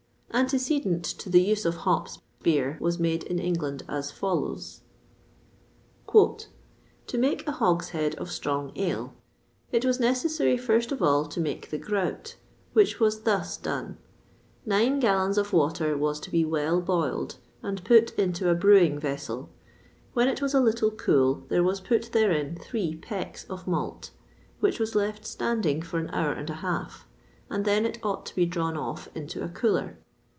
[0.33, 4.79] Antecedent to the use of hops beer was made in England as follows:
[6.13, 6.45] "To
[7.17, 9.13] make a Hogshead of Strong Ale.
[9.73, 12.37] It was necessary, first of all, to make the grout,
[12.71, 13.97] which was thus done:
[14.65, 19.49] Nine gallons of water was to be well boiled, and put into a brewing vessel;
[20.13, 24.11] when it was a little cool there was put therein three pecks of malt,
[24.61, 27.05] which was left standing for an hour and a half,
[27.49, 29.97] and then it ought to be drawn off into a cooler.